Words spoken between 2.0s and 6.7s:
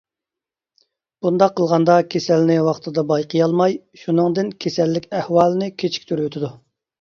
كېسەلنى ۋاقتىدا بايقىيالماي، شۇنىڭدىن كېسەللىك ئەھۋالىنى كېچىكتۈرۈۋېتىدۇ.